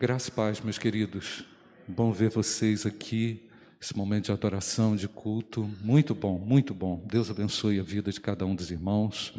[0.00, 1.44] Graças e paz, meus queridos.
[1.88, 3.50] Bom ver vocês aqui,
[3.82, 5.68] esse momento de adoração, de culto.
[5.80, 7.04] Muito bom, muito bom.
[7.10, 9.34] Deus abençoe a vida de cada um dos irmãos.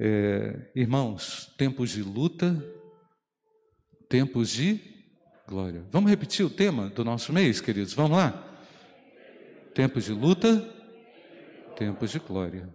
[0.00, 2.60] É, irmãos, tempos de luta,
[4.08, 4.80] tempos de
[5.46, 5.86] glória.
[5.92, 7.94] Vamos repetir o tema do nosso mês, queridos?
[7.94, 8.60] Vamos lá?
[9.76, 10.58] Tempos de luta,
[11.76, 12.68] tempos de glória.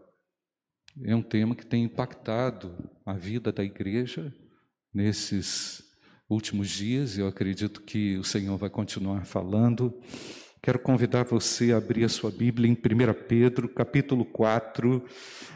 [1.04, 4.34] É um tema que tem impactado a vida da igreja
[4.94, 5.89] nesses
[6.30, 9.94] últimos dias, eu acredito que o Senhor vai continuar falando.
[10.62, 12.78] Quero convidar você a abrir a sua Bíblia em 1
[13.28, 15.04] Pedro, capítulo 4.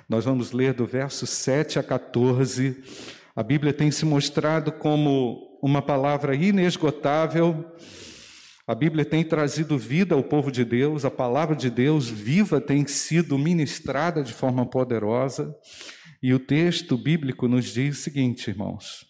[0.10, 2.82] Nós vamos ler do verso 7 a 14.
[3.36, 7.72] A Bíblia tem se mostrado como uma palavra inesgotável.
[8.66, 12.88] A Bíblia tem trazido vida ao povo de Deus, a palavra de Deus viva tem
[12.88, 15.56] sido ministrada de forma poderosa.
[16.22, 19.06] E o texto bíblico nos diz o seguinte, irmãos: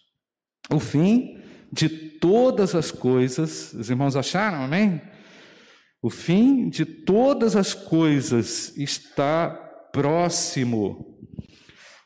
[0.70, 1.43] o fim
[1.74, 5.02] de todas as coisas, os irmãos acharam, amém?
[6.00, 9.50] O fim de todas as coisas está
[9.92, 11.18] próximo.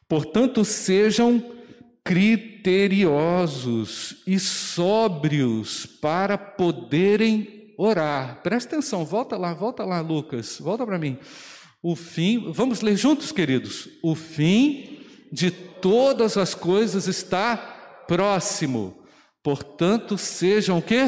[0.08, 1.44] Portanto, sejam
[2.02, 8.41] criteriosos e sóbrios para poderem orar.
[8.42, 11.19] Presta atenção, volta lá, volta lá, Lucas, volta para mim.
[11.82, 13.86] O fim, vamos ler juntos, queridos.
[14.03, 17.58] O fim de todas as coisas está
[18.08, 18.97] próximo.
[19.48, 21.06] Portanto, sejam o quê?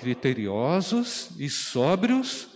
[0.00, 2.48] Criteriosos e sóbrios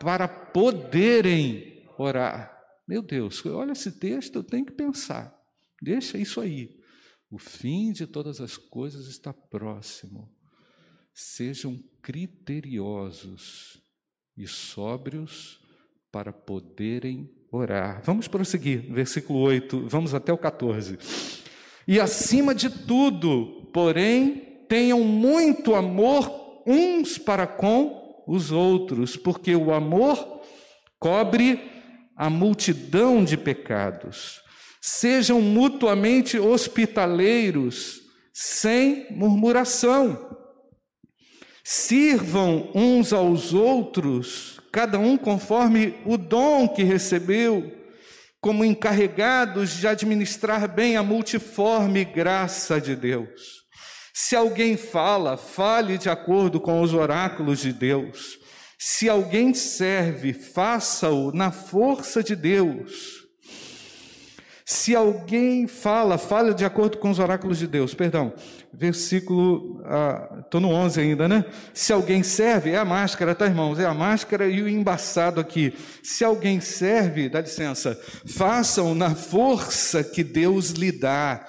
[0.00, 2.52] para poderem orar.
[2.84, 5.32] Meu Deus, olha esse texto, eu tenho que pensar.
[5.80, 6.68] Deixa isso aí.
[7.30, 10.28] O fim de todas as coisas está próximo.
[11.14, 13.80] Sejam criteriosos
[14.36, 15.60] e sóbrios
[16.10, 18.02] para poderem orar.
[18.02, 20.98] Vamos prosseguir, versículo 8, vamos até o 14.
[21.88, 29.72] E acima de tudo, porém, tenham muito amor uns para com os outros, porque o
[29.72, 30.42] amor
[31.00, 31.58] cobre
[32.14, 34.42] a multidão de pecados.
[34.82, 38.02] Sejam mutuamente hospitaleiros,
[38.34, 40.36] sem murmuração.
[41.64, 47.77] Sirvam uns aos outros, cada um conforme o dom que recebeu,
[48.40, 53.64] como encarregados de administrar bem a multiforme graça de Deus.
[54.14, 58.38] Se alguém fala, fale de acordo com os oráculos de Deus.
[58.78, 63.27] Se alguém serve, faça-o na força de Deus.
[64.70, 67.94] Se alguém fala, fale de acordo com os oráculos de Deus.
[67.94, 68.34] Perdão,
[68.70, 69.80] versículo,
[70.44, 71.46] estou ah, no 11 ainda, né?
[71.72, 73.78] Se alguém serve, é a máscara, tá, irmãos?
[73.78, 75.72] É a máscara e o embaçado aqui.
[76.02, 81.46] Se alguém serve, dá licença, façam na força que Deus lhe dá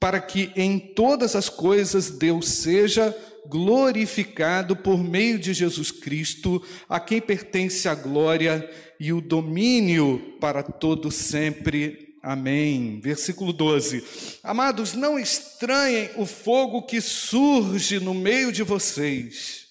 [0.00, 3.16] para que em todas as coisas Deus seja
[3.46, 8.68] glorificado por meio de Jesus Cristo, a quem pertence a glória
[8.98, 12.05] e o domínio para todo sempre.
[12.26, 12.98] Amém.
[13.00, 14.04] Versículo 12.
[14.42, 19.68] Amados, não estranhem o fogo que surge no meio de vocês.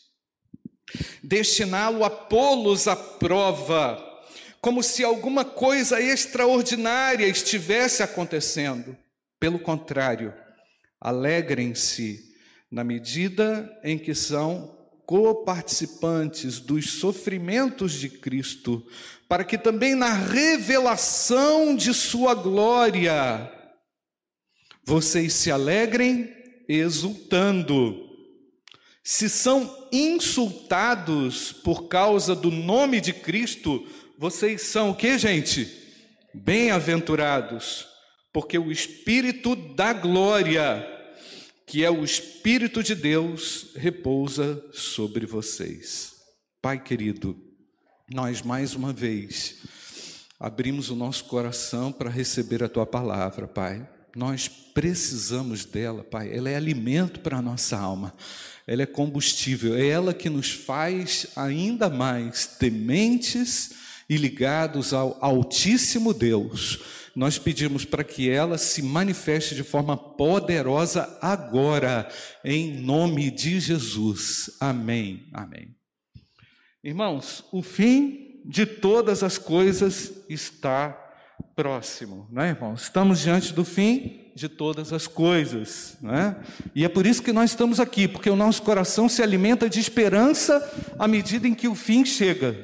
[1.22, 4.02] Destiná-lo a pô-los à prova,
[4.62, 8.96] como se alguma coisa extraordinária estivesse acontecendo.
[9.38, 10.34] Pelo contrário,
[11.02, 12.24] alegrem-se
[12.72, 18.86] na medida em que são coparticipantes dos sofrimentos de Cristo,
[19.28, 23.52] para que também na revelação de Sua glória
[24.84, 26.32] vocês se alegrem
[26.68, 28.04] exultando.
[29.04, 33.88] Se são insultados por causa do nome de Cristo,
[34.18, 35.72] vocês são o que, gente?
[36.34, 37.96] Bem-aventurados
[38.36, 40.86] porque o Espírito da glória,
[41.66, 46.16] que é o Espírito de Deus, repousa sobre vocês.
[46.62, 47.34] Pai querido,
[48.12, 49.58] nós mais uma vez
[50.40, 53.88] abrimos o nosso coração para receber a tua palavra, Pai.
[54.16, 56.36] Nós precisamos dela, Pai.
[56.36, 58.14] Ela é alimento para a nossa alma,
[58.68, 63.72] ela é combustível, é ela que nos faz ainda mais tementes
[64.10, 66.80] e ligados ao Altíssimo Deus
[67.16, 72.10] nós pedimos para que ela se manifeste de forma poderosa agora,
[72.44, 74.52] em nome de Jesus.
[74.60, 75.30] Amém.
[75.32, 75.75] Amém.
[76.86, 80.96] Irmãos, o fim de todas as coisas está
[81.56, 82.84] próximo, não é, irmãos?
[82.84, 86.38] Estamos diante do fim de todas as coisas, não é?
[86.76, 89.80] E é por isso que nós estamos aqui, porque o nosso coração se alimenta de
[89.80, 90.62] esperança
[91.00, 92.56] à medida em que o fim chega.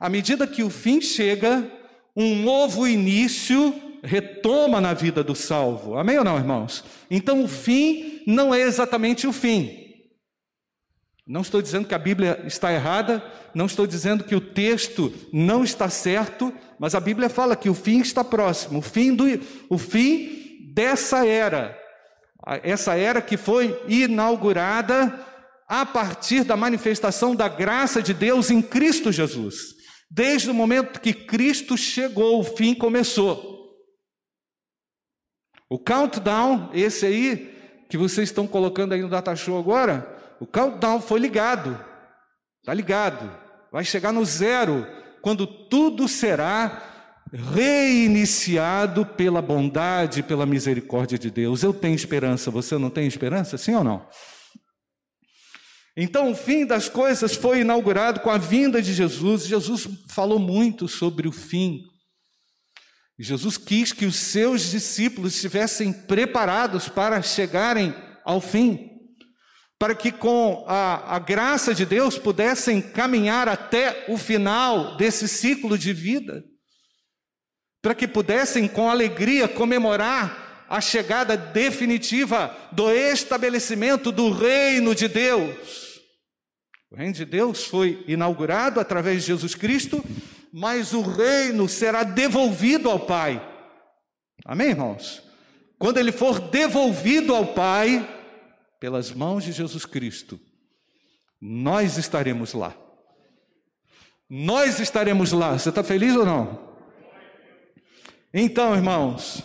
[0.00, 1.70] À medida que o fim chega,
[2.16, 5.98] um novo início retoma na vida do salvo.
[5.98, 6.82] Amém ou não, irmãos?
[7.10, 9.81] Então o fim não é exatamente o fim.
[11.26, 13.22] Não estou dizendo que a Bíblia está errada,
[13.54, 17.74] não estou dizendo que o texto não está certo, mas a Bíblia fala que o
[17.74, 19.24] fim está próximo, o fim, do,
[19.68, 21.78] o fim dessa era,
[22.64, 25.26] essa era que foi inaugurada
[25.68, 29.76] a partir da manifestação da graça de Deus em Cristo Jesus.
[30.10, 33.50] Desde o momento que Cristo chegou, o fim começou.
[35.70, 40.11] O countdown, esse aí, que vocês estão colocando aí no data show agora,
[40.42, 41.78] o countdown foi ligado,
[42.58, 43.32] está ligado,
[43.70, 44.84] vai chegar no zero,
[45.22, 46.82] quando tudo será
[47.32, 51.62] reiniciado pela bondade, pela misericórdia de Deus.
[51.62, 53.56] Eu tenho esperança, você não tem esperança?
[53.56, 54.04] Sim ou não?
[55.96, 59.46] Então, o fim das coisas foi inaugurado com a vinda de Jesus.
[59.46, 61.82] Jesus falou muito sobre o fim.
[63.16, 67.94] Jesus quis que os seus discípulos estivessem preparados para chegarem
[68.24, 68.91] ao fim
[69.82, 75.76] para que com a, a, graça de Deus pudessem caminhar até o final desse ciclo
[75.76, 76.44] de vida,
[77.82, 86.00] para que pudessem com alegria comemorar a chegada definitiva do estabelecimento do reino de Deus.
[86.88, 90.00] O reino de Deus foi inaugurado através de Jesus Cristo,
[90.52, 93.44] mas o reino será devolvido ao Pai.
[94.44, 95.20] Amém, irmãos?
[95.76, 98.21] Quando ele for devolvido ao Pai,
[98.82, 100.40] pelas mãos de Jesus Cristo,
[101.40, 102.76] nós estaremos lá.
[104.28, 105.56] Nós estaremos lá.
[105.56, 106.74] Você está feliz ou não?
[108.34, 109.44] Então, irmãos,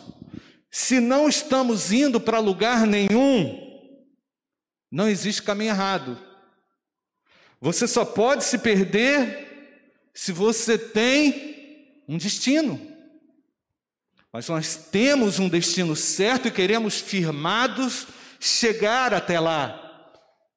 [0.72, 3.86] se não estamos indo para lugar nenhum,
[4.89, 6.19] não existe caminho errado.
[7.62, 12.81] Você só pode se perder se você tem um destino.
[14.33, 18.07] Mas nós temos um destino certo e queremos firmados
[18.39, 19.84] chegar até lá,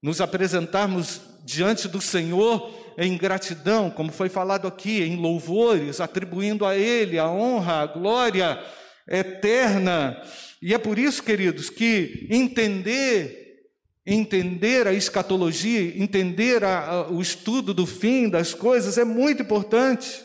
[0.03, 6.77] nos apresentarmos diante do Senhor em gratidão, como foi falado aqui, em louvores, atribuindo a
[6.77, 8.62] Ele a honra, a glória
[9.09, 10.21] eterna.
[10.61, 13.41] E é por isso, queridos, que entender
[14.06, 20.25] entender a escatologia, entender a, a, o estudo do fim das coisas é muito importante.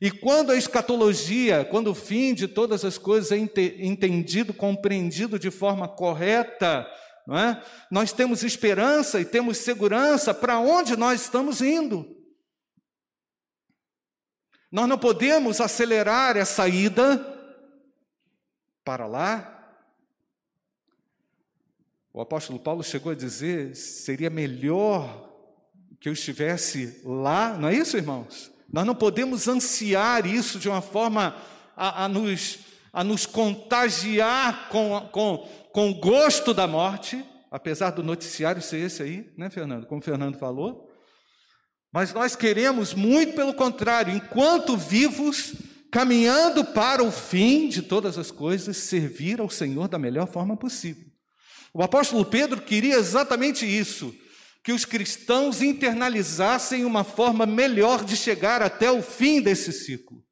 [0.00, 5.50] E quando a escatologia, quando o fim de todas as coisas é entendido, compreendido de
[5.50, 6.86] forma correta,
[7.28, 7.60] é?
[7.90, 12.14] nós temos esperança e temos segurança para onde nós estamos indo.
[14.70, 17.34] Nós não podemos acelerar essa ida
[18.84, 19.52] para lá.
[22.12, 25.26] O apóstolo Paulo chegou a dizer: seria melhor
[25.98, 28.55] que eu estivesse lá, não é isso, irmãos?
[28.72, 31.36] Nós não podemos ansiar isso de uma forma
[31.76, 32.58] a, a nos,
[32.92, 39.02] a nos contagiar com, com, com o gosto da morte, apesar do noticiário ser esse
[39.02, 39.86] aí, né, Fernando?
[39.86, 40.90] Como o Fernando falou.
[41.92, 45.54] Mas nós queremos, muito pelo contrário, enquanto vivos,
[45.90, 51.04] caminhando para o fim de todas as coisas, servir ao Senhor da melhor forma possível.
[51.72, 54.14] O apóstolo Pedro queria exatamente isso
[54.66, 60.24] que os cristãos internalizassem uma forma melhor de chegar até o fim desse ciclo,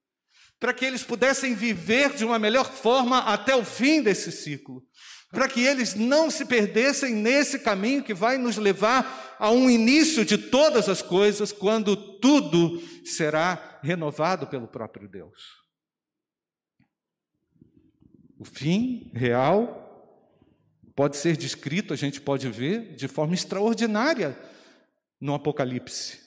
[0.58, 4.82] para que eles pudessem viver de uma melhor forma até o fim desse ciclo,
[5.31, 10.24] para que eles não se perdessem nesse caminho que vai nos levar a um início
[10.24, 15.38] de todas as coisas, quando tudo será renovado pelo próprio Deus.
[18.36, 19.83] O fim real
[20.94, 24.39] pode ser descrito, a gente pode ver, de forma extraordinária
[25.20, 26.20] no Apocalipse.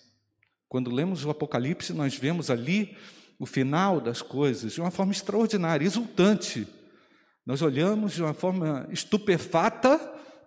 [0.67, 2.97] Quando lemos o Apocalipse, nós vemos ali
[3.39, 6.67] o final das coisas de uma forma extraordinária, exultante.
[7.45, 9.97] Nós olhamos de uma forma estupefata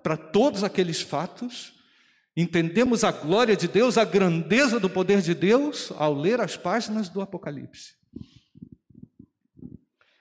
[0.02, 1.72] para todos aqueles fatos,
[2.36, 7.08] entendemos a glória de Deus, a grandeza do poder de Deus ao ler as páginas
[7.08, 7.94] do Apocalipse.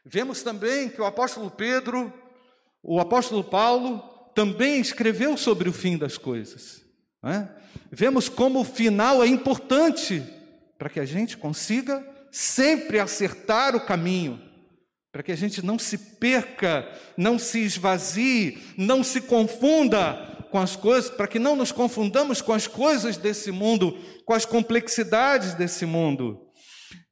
[0.05, 2.11] Vemos também que o apóstolo Pedro
[2.83, 3.99] o apóstolo Paulo
[4.33, 6.81] também escreveu sobre o fim das coisas.
[7.21, 7.49] Né?
[7.91, 10.23] Vemos como o final é importante
[10.77, 14.41] para que a gente consiga sempre acertar o caminho,
[15.11, 20.75] para que a gente não se perca, não se esvazie, não se confunda com as
[20.75, 25.85] coisas, para que não nos confundamos com as coisas desse mundo, com as complexidades desse
[25.85, 26.39] mundo.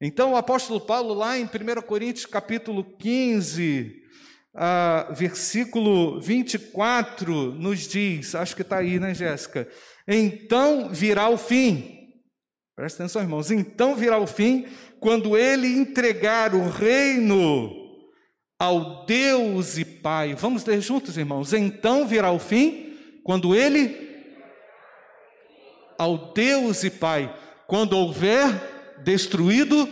[0.00, 4.07] Então, o apóstolo Paulo, lá em 1 Coríntios capítulo 15,
[4.54, 9.68] ah, versículo 24 nos diz, acho que está aí, né, Jéssica?
[10.06, 11.98] Então virá o fim.
[12.74, 13.50] Presta atenção, irmãos.
[13.50, 14.66] Então virá o fim
[15.00, 17.70] quando ele entregar o reino
[18.58, 20.34] ao Deus e Pai.
[20.34, 21.52] Vamos ler juntos, irmãos.
[21.52, 24.08] Então virá o fim, quando ele
[25.98, 27.34] ao Deus e Pai,
[27.66, 28.48] quando houver
[29.02, 29.88] destruído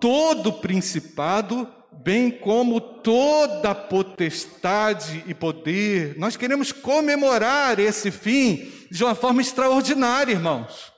[0.00, 1.70] todo principado,
[2.02, 6.18] bem como toda potestade e poder.
[6.18, 10.92] Nós queremos comemorar esse fim de uma forma extraordinária, irmãos.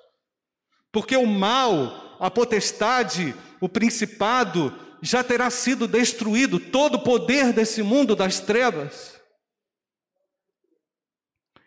[0.93, 7.83] Porque o mal, a potestade, o principado já terá sido destruído, todo o poder desse
[7.83, 9.19] mundo das trevas.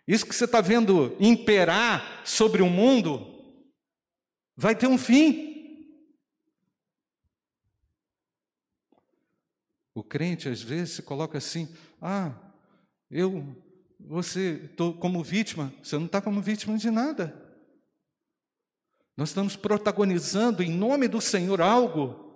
[0.08, 3.28] Isso que você está vendo imperar sobre o mundo
[4.58, 5.51] vai ter um fim.
[9.94, 11.70] O crente às vezes se coloca assim:
[12.02, 12.34] ah,
[13.10, 13.46] eu,
[14.00, 15.74] você, estou como vítima.
[15.84, 17.36] Você não está como vítima de nada.
[19.18, 22.32] Nós estamos protagonizando em nome do Senhor algo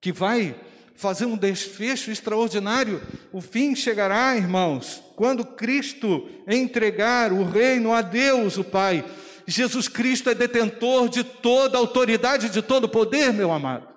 [0.00, 0.60] que vai
[0.94, 3.00] fazer um desfecho extraordinário.
[3.32, 9.04] O fim chegará, irmãos, quando Cristo entregar o reino a Deus, o Pai.
[9.46, 13.87] Jesus Cristo é detentor de toda autoridade, de todo poder, meu amado.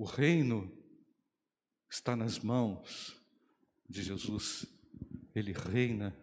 [0.00, 0.72] O reino
[1.90, 3.14] está nas mãos
[3.86, 4.64] de Jesus.
[5.34, 6.16] Ele reina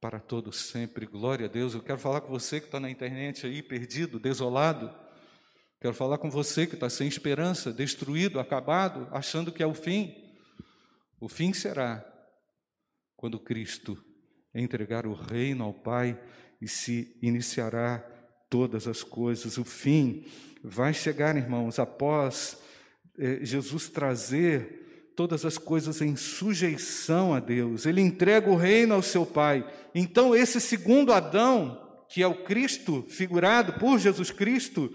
[0.00, 1.04] para todos sempre.
[1.04, 1.74] Glória a Deus.
[1.74, 4.96] Eu quero falar com você que está na internet aí, perdido, desolado.
[5.80, 10.14] Quero falar com você que está sem esperança, destruído, acabado, achando que é o fim.
[11.18, 12.06] O fim será
[13.16, 14.00] quando Cristo
[14.54, 16.16] entregar o reino ao Pai
[16.62, 18.13] e se iniciará
[18.54, 19.58] todas as coisas.
[19.58, 20.22] O fim
[20.62, 22.56] vai chegar, irmãos, após
[23.18, 27.84] eh, Jesus trazer todas as coisas em sujeição a Deus.
[27.84, 29.68] Ele entrega o reino ao seu Pai.
[29.92, 34.88] Então, esse segundo Adão, que é o Cristo, figurado por Jesus Cristo,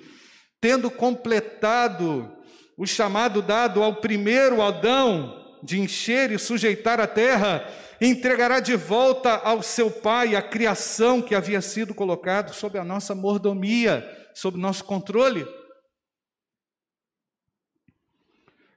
[0.62, 2.32] tendo completado
[2.78, 7.70] o chamado dado ao primeiro Adão de encher e sujeitar a terra,
[8.02, 13.14] entregará de volta ao seu Pai a criação que havia sido colocado sob a nossa
[13.14, 15.46] mordomia, sob nosso controle.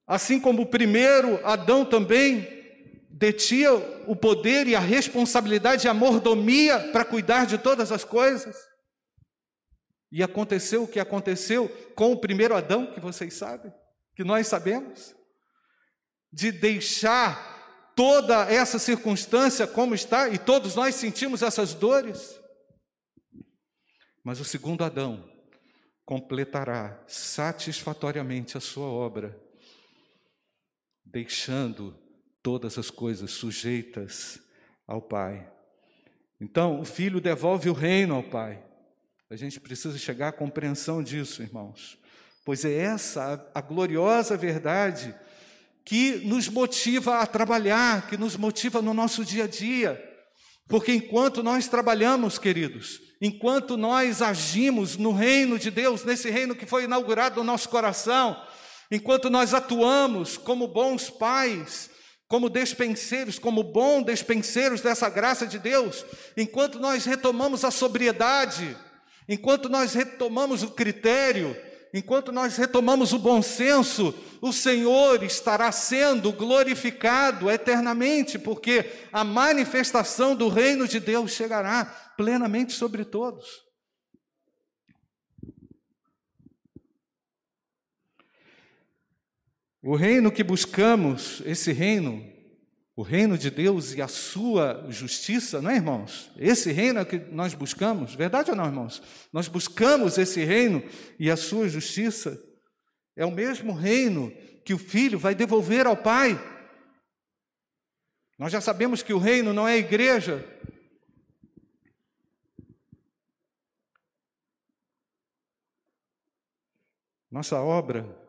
[0.05, 2.55] assim como o primeiro Adão também
[3.09, 3.73] detinha
[4.05, 8.55] o poder e a responsabilidade e a mordomia para cuidar de todas as coisas.
[10.11, 13.73] E aconteceu o que aconteceu com o primeiro Adão, que vocês sabem,
[14.17, 15.15] que nós sabemos,
[16.33, 22.41] de deixar toda essa circunstância como está, e todos nós sentimos essas dores.
[24.23, 25.23] Mas o segundo Adão
[26.03, 29.39] completará satisfatoriamente a sua obra,
[31.05, 31.95] deixando
[32.41, 34.39] todas as coisas sujeitas
[34.87, 35.47] ao Pai.
[36.41, 38.65] Então, o filho devolve o reino ao Pai.
[39.29, 41.99] A gente precisa chegar à compreensão disso, irmãos,
[42.47, 45.13] pois é essa a, gloriosa verdade
[45.83, 50.01] que nos motiva a trabalhar, que nos motiva no nosso dia a dia.
[50.65, 56.65] Porque enquanto nós trabalhamos, queridos, enquanto nós agimos no reino de Deus, nesse reino que
[56.65, 58.41] foi inaugurado no nosso coração,
[58.89, 61.89] enquanto nós atuamos como bons pais,
[62.29, 66.05] como despenseiros, como bons despenseiros dessa graça de Deus,
[66.37, 68.77] enquanto nós retomamos a sobriedade,
[69.27, 76.31] enquanto nós retomamos o critério, enquanto nós retomamos o bom senso, o Senhor estará sendo
[76.31, 83.65] glorificado eternamente, porque a manifestação do reino de Deus chegará plenamente sobre todos.
[89.81, 92.36] O reino que buscamos, esse reino,
[92.97, 96.31] o reino de Deus e a sua justiça, não é, irmãos?
[96.35, 99.03] Esse reino é que nós buscamos, verdade ou não, irmãos?
[99.31, 100.83] Nós buscamos esse reino
[101.19, 102.43] e a sua justiça.
[103.15, 104.31] É o mesmo reino
[104.65, 106.39] que o filho vai devolver ao pai.
[108.35, 110.43] Nós já sabemos que o reino não é a igreja.
[117.29, 118.27] Nossa obra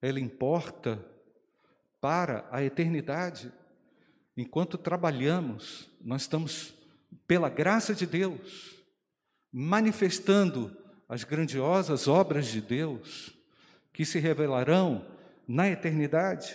[0.00, 1.13] ela importa
[2.04, 3.50] para a eternidade.
[4.36, 6.74] Enquanto trabalhamos, nós estamos,
[7.26, 8.76] pela graça de Deus,
[9.50, 10.76] manifestando
[11.08, 13.34] as grandiosas obras de Deus
[13.90, 15.06] que se revelarão
[15.48, 16.54] na eternidade.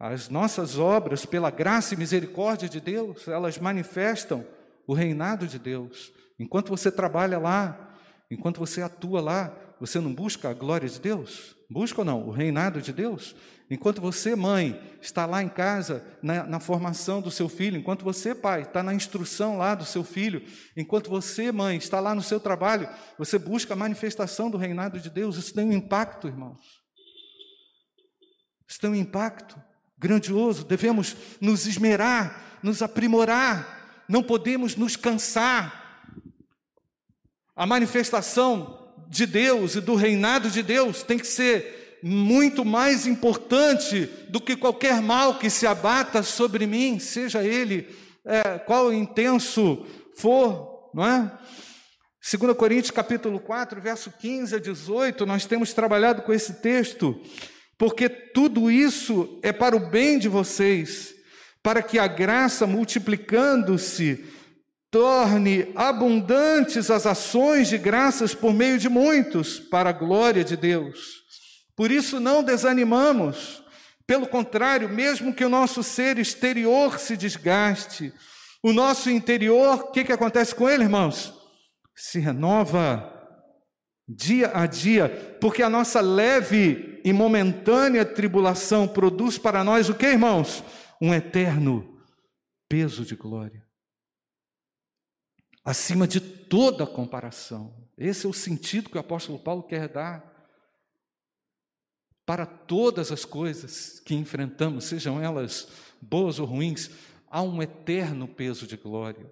[0.00, 4.44] As nossas obras, pela graça e misericórdia de Deus, elas manifestam
[4.84, 6.12] o reinado de Deus.
[6.40, 7.94] Enquanto você trabalha lá,
[8.28, 9.56] enquanto você atua lá,
[9.86, 11.54] você não busca a glória de Deus?
[11.68, 12.26] Busca ou não?
[12.26, 13.36] O reinado de Deus?
[13.70, 18.34] Enquanto você, mãe, está lá em casa, na, na, formação do seu filho, enquanto você,
[18.34, 20.42] pai, está na instrução lá do seu filho,
[20.74, 22.88] enquanto você, mãe, está lá no seu trabalho,
[23.18, 26.82] você busca a manifestação do reinado de Deus, isso tem um impacto, irmãos.
[28.66, 29.62] Isso tem um impacto
[29.98, 30.64] grandioso.
[30.64, 36.08] Devemos nos esmerar, nos aprimorar, não podemos nos cansar.
[37.54, 44.10] A manifestação de Deus e do reinado de Deus tem que ser muito mais importante
[44.28, 47.88] do que qualquer mal que se abata sobre mim, seja ele
[48.24, 51.32] é, qual intenso for, não é?
[52.38, 57.20] 2 Coríntios capítulo 4, verso 15 a 18, nós temos trabalhado com esse texto,
[57.76, 61.14] porque tudo isso é para o bem de vocês,
[61.62, 64.24] para que a graça multiplicando-se
[64.94, 71.24] torne abundantes as ações de graças por meio de muitos, para a glória de Deus.
[71.74, 73.60] Por isso não desanimamos,
[74.06, 78.12] pelo contrário, mesmo que o nosso ser exterior se desgaste,
[78.62, 81.34] o nosso interior, o que, que acontece com ele, irmãos?
[81.96, 83.12] Se renova
[84.06, 85.08] dia a dia,
[85.40, 90.62] porque a nossa leve e momentânea tribulação produz para nós o que, irmãos?
[91.02, 91.98] Um eterno
[92.68, 93.64] peso de glória.
[95.64, 97.74] Acima de toda comparação.
[97.96, 100.32] Esse é o sentido que o apóstolo Paulo quer dar
[102.26, 105.68] para todas as coisas que enfrentamos, sejam elas
[106.00, 106.90] boas ou ruins,
[107.30, 109.30] há um eterno peso de glória.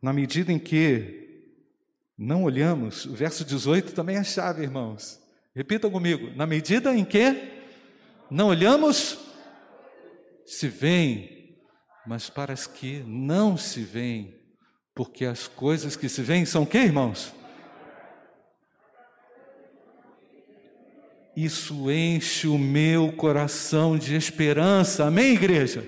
[0.00, 1.24] Na medida em que
[2.16, 5.20] não olhamos, o verso 18 também é chave, irmãos.
[5.54, 7.64] Repitam comigo: na medida em que
[8.30, 9.18] não olhamos,
[10.44, 11.43] se vem,
[12.06, 14.38] mas para as que não se veem,
[14.94, 17.32] porque as coisas que se veem são que, irmãos?
[21.36, 25.04] Isso enche o meu coração de esperança.
[25.06, 25.84] Amém, igreja?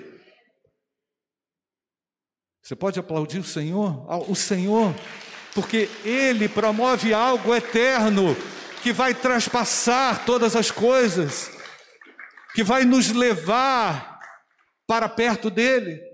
[2.60, 4.04] Você pode aplaudir o Senhor?
[4.28, 4.92] O Senhor,
[5.54, 8.36] porque Ele promove algo eterno
[8.82, 11.50] que vai traspassar todas as coisas,
[12.54, 14.18] que vai nos levar
[14.86, 16.05] para perto dEle.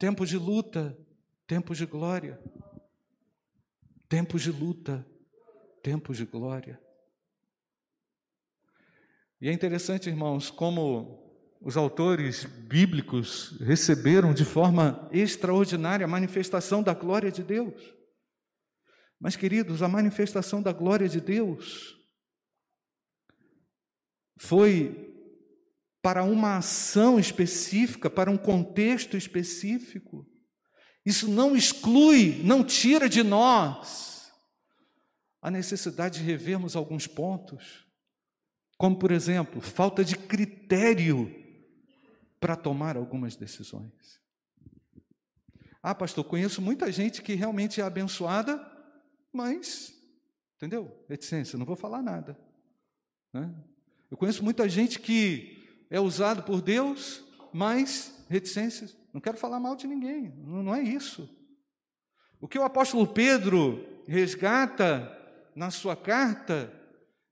[0.00, 0.96] Tempos de luta,
[1.46, 2.40] tempos de glória.
[4.08, 5.06] Tempos de luta,
[5.82, 6.80] tempos de glória.
[9.42, 16.94] E é interessante, irmãos, como os autores bíblicos receberam de forma extraordinária a manifestação da
[16.94, 17.94] glória de Deus.
[19.20, 21.94] Mas, queridos, a manifestação da glória de Deus
[24.38, 25.09] foi
[26.02, 30.26] para uma ação específica, para um contexto específico.
[31.04, 34.32] Isso não exclui, não tira de nós
[35.42, 37.86] a necessidade de revermos alguns pontos.
[38.76, 41.34] Como, por exemplo, falta de critério
[42.38, 44.20] para tomar algumas decisões.
[45.82, 48.58] Ah, pastor, conheço muita gente que realmente é abençoada,
[49.32, 49.94] mas,
[50.56, 51.04] entendeu?
[51.08, 52.38] Reticência, não vou falar nada.
[53.32, 53.54] Né?
[54.10, 55.59] Eu conheço muita gente que
[55.90, 57.22] é usado por Deus,
[57.52, 58.96] mas reticências.
[59.12, 61.28] Não quero falar mal de ninguém, não, é isso.
[62.40, 65.16] O que o apóstolo Pedro resgata
[65.54, 66.72] na sua carta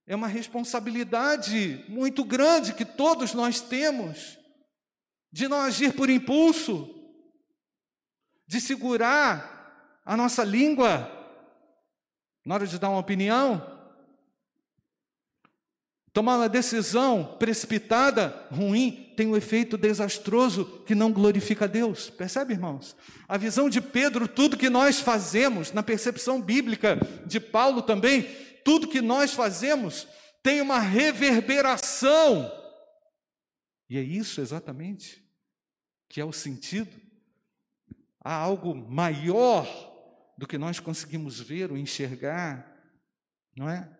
[0.06, 4.38] é uma responsabilidade muito grande que todos nós temos
[5.30, 6.94] de não agir por impulso,
[8.46, 11.14] de segurar a nossa língua
[12.44, 13.77] na hora de dar uma opinião,
[16.12, 22.10] tomar uma decisão precipitada, ruim, tem um efeito desastroso que não glorifica a Deus.
[22.10, 22.96] Percebe, irmãos?
[23.26, 28.22] A visão de Pedro, tudo que nós fazemos, na percepção bíblica de Paulo também,
[28.64, 30.06] tudo que nós fazemos
[30.42, 32.50] tem uma reverberação.
[33.90, 35.26] E é isso exatamente
[36.08, 36.90] que é o sentido.
[38.20, 39.66] Há algo maior
[40.36, 42.72] do que nós conseguimos ver ou enxergar,
[43.56, 43.97] não é?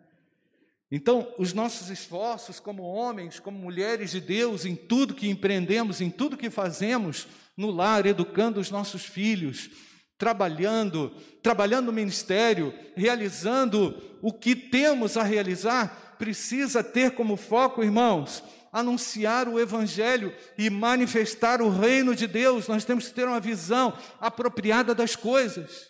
[0.90, 6.09] Então, os nossos esforços como homens, como mulheres de Deus, em tudo que empreendemos, em
[6.09, 9.68] tudo que fazemos no lar, educando os nossos filhos,
[10.16, 11.11] trabalhando,
[11.42, 19.48] trabalhando no ministério, realizando o que temos a realizar, precisa ter como foco, irmãos, anunciar
[19.48, 22.66] o Evangelho e manifestar o reino de Deus.
[22.66, 25.87] Nós temos que ter uma visão apropriada das coisas.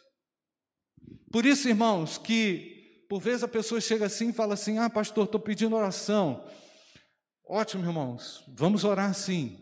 [1.31, 2.78] Por isso, irmãos, que
[3.09, 6.45] por vezes a pessoa chega assim e fala assim: Ah, pastor, estou pedindo oração.
[7.45, 9.59] Ótimo, irmãos, vamos orar sim.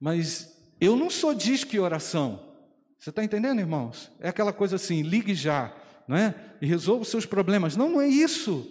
[0.00, 2.50] Mas eu não sou disque oração.
[2.98, 4.10] Você está entendendo, irmãos?
[4.18, 5.74] É aquela coisa assim: ligue já.
[6.08, 6.34] não é?
[6.60, 7.76] E resolva os seus problemas.
[7.76, 8.66] Não, não é isso.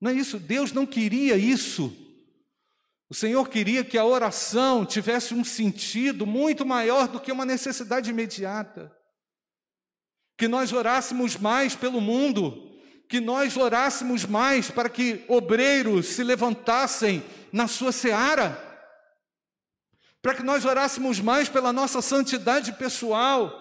[0.00, 0.38] Não é isso.
[0.38, 1.96] Deus não queria isso.
[3.08, 8.10] O Senhor queria que a oração tivesse um sentido muito maior do que uma necessidade
[8.10, 8.90] imediata.
[10.36, 12.63] Que nós orássemos mais pelo mundo,
[13.08, 18.58] que nós orássemos mais para que obreiros se levantassem na sua seara,
[20.20, 23.60] para que nós orássemos mais pela nossa santidade pessoal,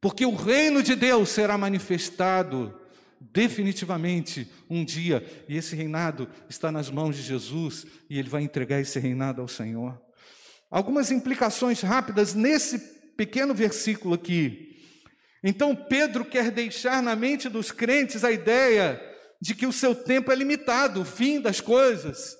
[0.00, 2.78] porque o reino de Deus será manifestado
[3.18, 8.80] definitivamente um dia, e esse reinado está nas mãos de Jesus, e ele vai entregar
[8.80, 9.98] esse reinado ao Senhor.
[10.70, 12.78] Algumas implicações rápidas nesse
[13.16, 14.73] pequeno versículo aqui.
[15.46, 18.98] Então, Pedro quer deixar na mente dos crentes a ideia
[19.42, 22.34] de que o seu tempo é limitado, o fim das coisas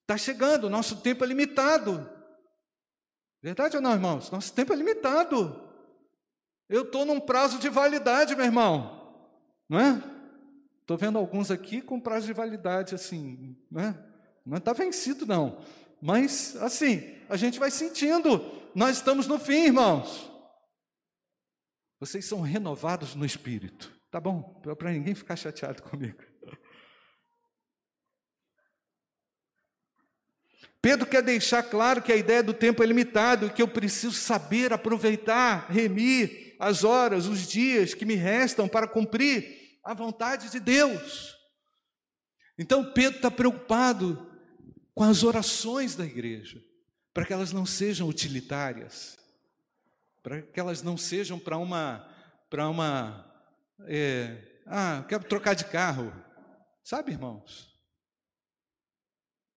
[0.00, 2.10] está chegando, o nosso tempo é limitado.
[3.40, 4.32] Verdade ou não, irmãos?
[4.32, 5.70] Nosso tempo é limitado.
[6.68, 9.24] Eu estou num prazo de validade, meu irmão,
[9.68, 10.02] não é?
[10.80, 13.96] Estou vendo alguns aqui com prazo de validade assim, né?
[14.44, 15.64] Não está vencido, não.
[16.02, 18.44] Mas, assim, a gente vai sentindo.
[18.74, 20.28] Nós estamos no fim, irmãos.
[22.00, 23.94] Vocês são renovados no espírito.
[24.10, 24.60] Tá bom?
[24.78, 26.18] Para ninguém ficar chateado comigo.
[30.82, 34.14] Pedro quer deixar claro que a ideia do tempo é limitado e que eu preciso
[34.14, 40.58] saber aproveitar, remir as horas, os dias que me restam para cumprir a vontade de
[40.58, 41.36] Deus.
[42.58, 44.26] Então Pedro está preocupado
[44.94, 46.58] com as orações da igreja,
[47.12, 49.18] para que elas não sejam utilitárias,
[50.22, 52.06] para que elas não sejam para uma,
[52.48, 53.26] para uma,
[53.86, 56.12] é, ah, quero trocar de carro,
[56.82, 57.70] sabe, irmãos?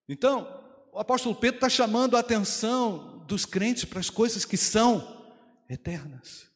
[0.08, 5.34] Então, o apóstolo Pedro está chamando a atenção dos crentes para as coisas que são
[5.70, 6.52] eternas.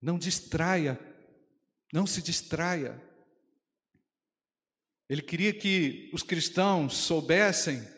[0.00, 0.98] Não distraia,
[1.92, 3.02] não se distraia.
[5.08, 7.97] Ele queria que os cristãos soubessem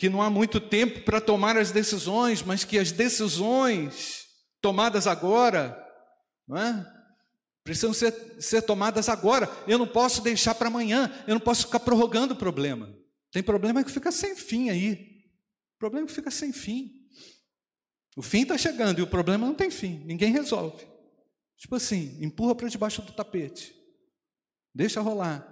[0.00, 4.24] que não há muito tempo para tomar as decisões, mas que as decisões
[4.58, 5.78] tomadas agora,
[6.48, 6.86] não é?
[7.62, 8.10] Precisam ser,
[8.40, 9.46] ser tomadas agora.
[9.68, 12.90] Eu não posso deixar para amanhã, eu não posso ficar prorrogando o problema.
[13.30, 15.20] Tem problema que fica sem fim aí.
[15.78, 16.92] Problema que fica sem fim.
[18.16, 20.82] O fim está chegando e o problema não tem fim, ninguém resolve.
[21.58, 23.76] Tipo assim, empurra para debaixo do tapete.
[24.74, 25.46] Deixa rolar.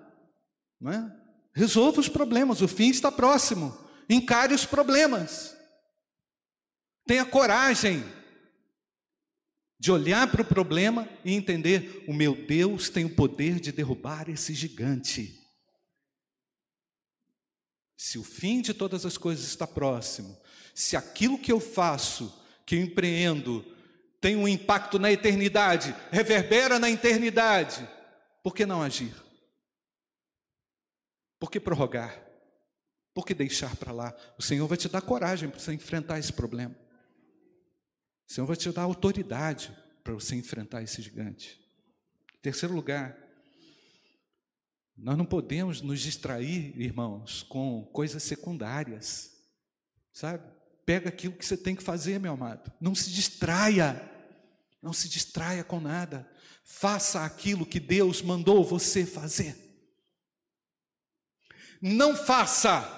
[0.80, 1.16] Não é?
[1.52, 3.86] Resolva os problemas, o fim está próximo.
[4.08, 5.56] Encare os problemas.
[7.06, 8.04] Tenha coragem
[9.78, 14.28] de olhar para o problema e entender: o meu Deus tem o poder de derrubar
[14.28, 15.38] esse gigante.
[17.96, 20.38] Se o fim de todas as coisas está próximo,
[20.74, 22.32] se aquilo que eu faço,
[22.64, 23.64] que eu empreendo,
[24.20, 27.88] tem um impacto na eternidade, reverbera na eternidade,
[28.42, 29.14] por que não agir?
[31.38, 32.27] Por que prorrogar?
[33.18, 34.16] Por que deixar para lá?
[34.38, 36.72] O Senhor vai te dar coragem para você enfrentar esse problema.
[38.28, 41.60] O Senhor vai te dar autoridade para você enfrentar esse gigante.
[42.40, 43.18] Terceiro lugar,
[44.96, 49.32] nós não podemos nos distrair, irmãos, com coisas secundárias,
[50.12, 50.48] sabe?
[50.86, 52.72] Pega aquilo que você tem que fazer, meu amado.
[52.80, 54.00] Não se distraia.
[54.80, 56.30] Não se distraia com nada.
[56.62, 59.56] Faça aquilo que Deus mandou você fazer.
[61.82, 62.96] Não faça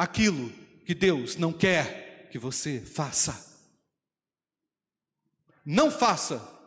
[0.00, 0.50] aquilo
[0.86, 3.48] que Deus não quer que você faça.
[5.62, 6.58] Não faça.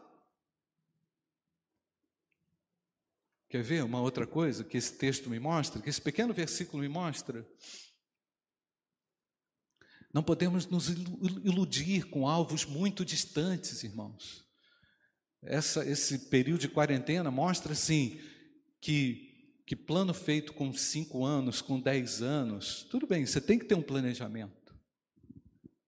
[3.49, 6.87] Quer ver uma outra coisa que esse texto me mostra, que esse pequeno versículo me
[6.87, 7.43] mostra?
[10.13, 14.47] Não podemos nos iludir com alvos muito distantes, irmãos.
[15.41, 18.21] Essa, esse período de quarentena mostra, assim,
[18.79, 19.32] que,
[19.65, 23.75] que plano feito com cinco anos, com dez anos, tudo bem, você tem que ter
[23.75, 24.75] um planejamento.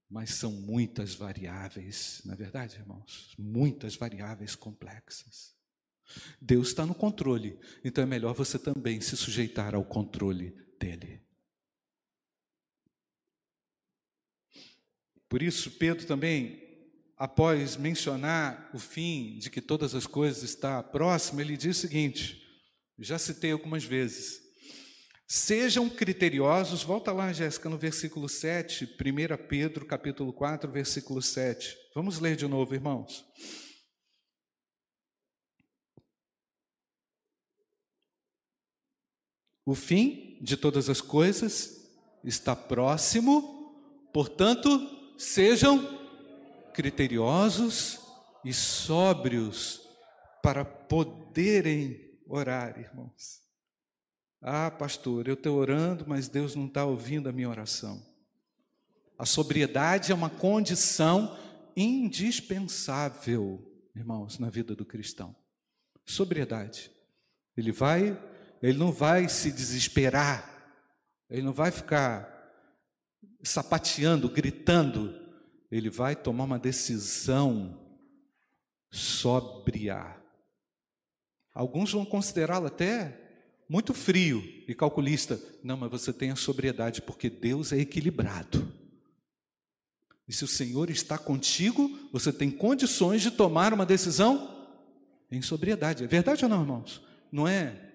[0.09, 3.33] Mas são muitas variáveis, na é verdade, irmãos?
[3.37, 5.53] Muitas variáveis complexas.
[6.39, 11.25] Deus está no controle, então é melhor você também se sujeitar ao controle dele.
[15.27, 16.63] Por isso, Pedro também,
[17.17, 22.44] após mencionar o fim de que todas as coisas está próximo, ele diz o seguinte:
[23.03, 24.41] já citei algumas vezes.
[25.27, 31.75] Sejam criteriosos, volta lá, Jéssica, no versículo 7, 1 Pedro, capítulo 4, versículo 7.
[31.95, 33.25] Vamos ler de novo, irmãos.
[39.65, 41.89] O fim de todas as coisas
[42.23, 44.69] está próximo, portanto,
[45.17, 45.99] sejam
[46.71, 47.99] criteriosos
[48.43, 49.81] e sóbrios
[50.43, 53.41] para poderem orar, irmãos.
[54.41, 58.05] Ah, pastor, eu estou orando, mas Deus não está ouvindo a minha oração.
[59.17, 61.37] A sobriedade é uma condição
[61.75, 63.59] indispensável,
[63.95, 65.35] irmãos, na vida do cristão.
[66.05, 66.91] Sobriedade.
[67.57, 68.21] Ele vai,
[68.61, 70.51] ele não vai se desesperar,
[71.29, 72.31] ele não vai ficar
[73.41, 75.19] sapateando, gritando,
[75.71, 77.79] ele vai tomar uma decisão
[78.91, 80.24] sóbria.
[81.55, 83.17] Alguns vão considerá-lo até
[83.69, 85.41] muito frio e calculista.
[85.63, 88.71] Não, mas você tem a sobriedade, porque Deus é equilibrado.
[90.27, 94.69] E se o Senhor está contigo, você tem condições de tomar uma decisão
[95.31, 96.03] em sobriedade.
[96.03, 97.01] É verdade ou não, irmãos?
[97.31, 97.93] Não é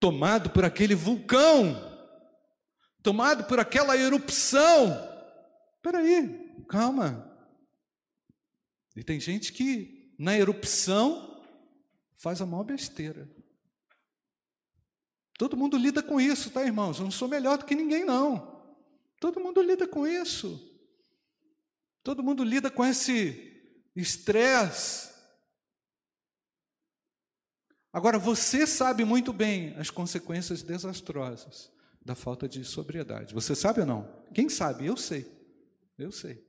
[0.00, 1.80] tomado por aquele vulcão,
[3.02, 4.88] tomado por aquela erupção.
[5.76, 7.32] Espera aí, calma.
[8.96, 11.35] E tem gente que na erupção
[12.16, 13.28] faz a maior besteira.
[15.38, 16.98] Todo mundo lida com isso, tá, irmãos?
[16.98, 18.56] Eu não sou melhor do que ninguém, não.
[19.20, 20.74] Todo mundo lida com isso.
[22.02, 23.52] Todo mundo lida com esse
[23.94, 25.14] estresse.
[27.92, 31.70] Agora, você sabe muito bem as consequências desastrosas
[32.04, 33.34] da falta de sobriedade.
[33.34, 34.24] Você sabe ou não?
[34.34, 34.86] Quem sabe?
[34.86, 35.26] Eu sei.
[35.98, 36.46] Eu sei.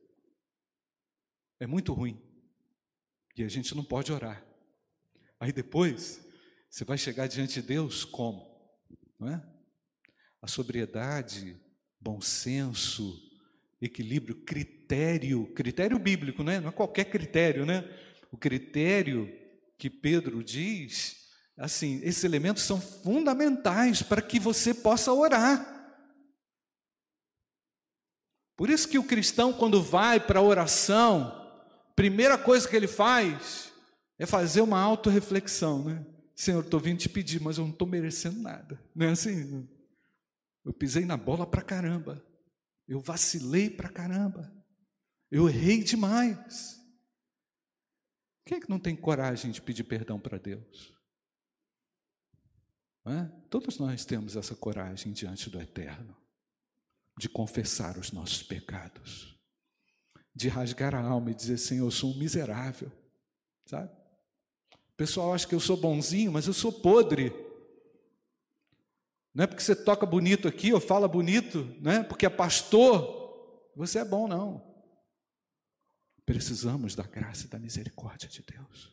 [1.59, 2.21] É muito ruim.
[3.35, 4.46] E a gente não pode orar.
[5.39, 6.25] Aí depois,
[6.69, 8.47] você vai chegar diante de Deus como?
[9.19, 9.43] não é?
[10.41, 11.59] A sobriedade,
[11.99, 13.19] bom senso,
[13.81, 16.59] equilíbrio, critério, critério bíblico, né?
[16.59, 17.83] Não é qualquer critério, né?
[18.31, 19.31] O critério
[19.77, 21.15] que Pedro diz,
[21.57, 25.75] assim, esses elementos são fundamentais para que você possa orar.
[28.55, 31.31] Por isso que o cristão, quando vai para a oração,
[31.95, 33.71] primeira coisa que ele faz
[34.17, 36.05] é fazer uma autorreflexão, né?
[36.35, 38.79] Senhor, estou vindo te pedir, mas eu não estou merecendo nada.
[38.93, 39.67] Não é assim?
[40.63, 42.23] Eu pisei na bola para caramba.
[42.87, 44.53] Eu vacilei para caramba.
[45.31, 46.79] Eu errei demais.
[48.45, 50.93] Quem é que não tem coragem de pedir perdão para Deus?
[53.05, 53.25] É?
[53.49, 56.15] Todos nós temos essa coragem diante do Eterno,
[57.17, 59.35] de confessar os nossos pecados,
[60.35, 62.91] de rasgar a alma e dizer: Senhor, eu sou um miserável,
[63.65, 63.96] sabe?
[64.97, 67.31] Pessoal acha que eu sou bonzinho, mas eu sou podre.
[69.31, 72.01] Não é porque você toca bonito aqui ou fala bonito, né?
[72.01, 74.65] Porque é pastor, você é bom, não.
[76.25, 78.91] Precisamos da graça e da misericórdia de Deus.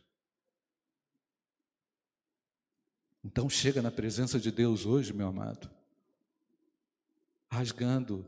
[3.23, 5.67] Então chega na presença de Deus hoje, meu amado,
[7.51, 8.23] rasgando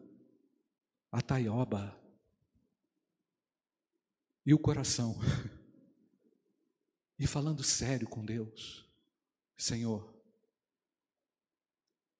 [1.12, 1.96] a taioba
[4.44, 5.16] e o coração.
[7.20, 8.86] e falando sério com Deus:
[9.58, 10.14] Senhor,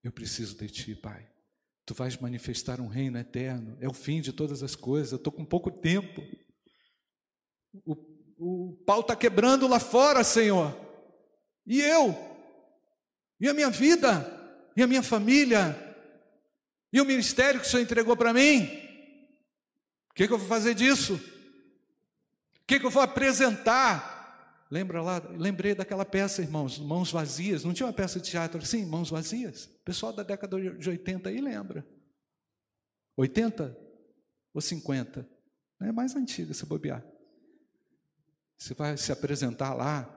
[0.04, 1.28] eu preciso de Ti, Pai.
[1.86, 5.32] Tu vais manifestar um reino eterno, é o fim de todas as coisas, eu estou
[5.32, 6.22] com pouco tempo.
[7.86, 7.96] O,
[8.38, 10.78] o pau está quebrando lá fora, Senhor.
[11.66, 12.16] E eu?
[13.40, 14.34] E a minha vida?
[14.76, 15.84] E a minha família?
[16.92, 18.64] E o ministério que o Senhor entregou para mim?
[20.10, 21.14] O que, que eu vou fazer disso?
[21.14, 24.17] O que, que eu vou apresentar?
[24.70, 25.20] Lembra lá?
[25.30, 27.64] Lembrei daquela peça, irmãos, Mãos Vazias.
[27.64, 29.66] Não tinha uma peça de teatro assim, Mãos Vazias?
[29.66, 31.88] O pessoal da década de 80 aí lembra.
[33.16, 33.78] 80
[34.54, 35.28] ou 50?
[35.82, 37.06] É mais antiga, se bobear.
[38.58, 40.14] Você vai se apresentar lá.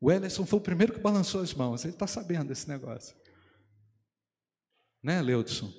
[0.00, 1.84] O Ellison foi o primeiro que balançou as mãos.
[1.84, 3.16] Ele está sabendo desse negócio.
[5.02, 5.72] Né, Leudson?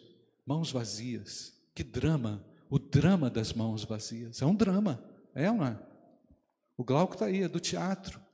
[0.45, 1.54] Mãos vazias.
[1.73, 2.45] Que drama.
[2.69, 4.41] O drama das mãos vazias.
[4.41, 5.04] É um drama.
[5.34, 5.88] É não é?
[6.79, 8.25] O Glauco está aí, é do teatro,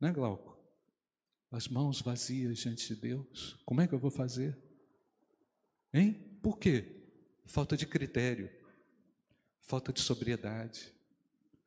[0.00, 0.58] né, Glauco?
[1.50, 3.60] As mãos vazias diante de Deus.
[3.66, 4.56] Como é que eu vou fazer?
[5.92, 6.14] Hein?
[6.42, 7.04] Por quê?
[7.44, 8.50] Falta de critério,
[9.60, 10.90] falta de sobriedade.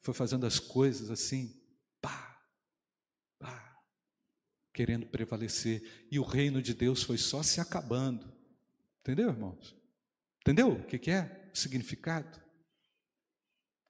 [0.01, 1.61] Foi fazendo as coisas assim,
[2.01, 2.43] pá,
[3.37, 3.79] pá,
[4.73, 6.07] querendo prevalecer.
[6.09, 8.33] E o reino de Deus foi só se acabando.
[9.01, 9.75] Entendeu, irmãos?
[10.41, 12.44] Entendeu o que, que é o significado?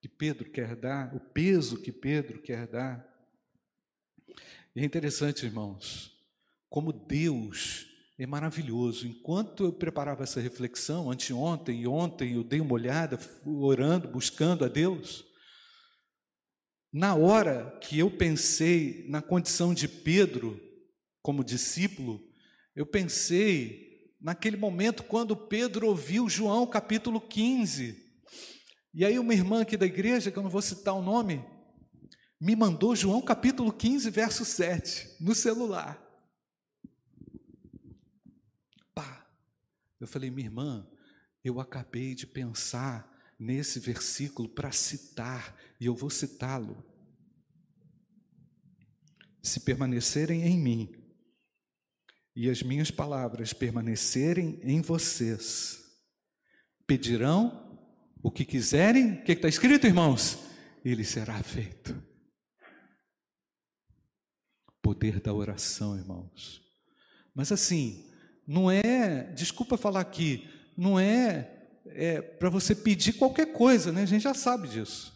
[0.06, 3.04] Que Pedro quer dar, o peso que Pedro quer dar.
[4.76, 6.16] E é interessante, irmãos,
[6.70, 9.08] como Deus é maravilhoso.
[9.08, 14.68] Enquanto eu preparava essa reflexão, anteontem e ontem, eu dei uma olhada, orando, buscando a
[14.68, 15.26] Deus.
[16.94, 20.62] Na hora que eu pensei na condição de Pedro
[21.20, 22.24] como discípulo,
[22.76, 28.05] eu pensei naquele momento quando Pedro ouviu João capítulo 15
[28.98, 31.46] E aí uma irmã aqui da igreja, que eu não vou citar o nome,
[32.40, 36.02] me mandou João capítulo 15, verso 7, no celular.
[38.94, 39.28] Pá.
[40.00, 40.88] Eu falei, minha irmã,
[41.44, 46.82] eu acabei de pensar nesse versículo para citar, e eu vou citá-lo.
[49.44, 50.96] Se permanecerem em mim,
[52.34, 55.84] e as minhas palavras permanecerem em vocês,
[56.88, 57.65] pedirão
[58.26, 60.40] o que quiserem, o que está escrito, irmãos?
[60.84, 61.96] Ele será feito.
[64.82, 66.60] Poder da oração, irmãos.
[67.36, 68.04] Mas assim,
[68.48, 74.02] não é, desculpa falar aqui, não é, é para você pedir qualquer coisa, né?
[74.02, 75.14] A gente já sabe disso.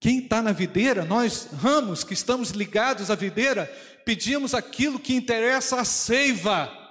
[0.00, 3.66] Quem está na videira, nós, ramos que estamos ligados à videira,
[4.04, 6.81] pedimos aquilo que interessa à seiva.